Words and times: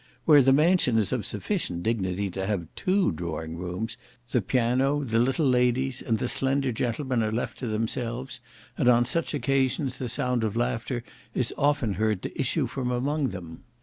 Where 0.25 0.41
the 0.41 0.51
mansion 0.51 0.97
is 0.97 1.11
of 1.11 1.27
sufficient 1.27 1.83
dignity 1.83 2.31
to 2.31 2.47
have 2.47 2.67
two 2.75 3.11
drawing 3.11 3.55
rooms, 3.55 3.97
the 4.31 4.41
piano, 4.41 5.03
the 5.03 5.19
little 5.19 5.45
ladies, 5.47 6.01
and 6.01 6.17
the 6.17 6.27
slender 6.27 6.71
gentlemen 6.71 7.21
are 7.21 7.31
left 7.31 7.59
to 7.59 7.67
themselves, 7.67 8.39
and 8.79 8.87
on 8.89 9.05
such 9.05 9.35
occasions 9.35 9.99
the 9.99 10.09
sound 10.09 10.43
of 10.43 10.55
laughter 10.55 11.03
is 11.35 11.53
often 11.55 11.93
heard 11.93 12.23
to 12.23 12.41
issue 12.41 12.65
from 12.65 12.89
among 12.89 13.29
them. 13.29 13.63